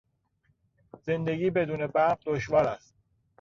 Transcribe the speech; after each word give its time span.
زندگی 1.01 1.49
بدون 1.49 1.87
برق 1.87 2.19
دشوار 2.25 2.67
است. 2.67 2.95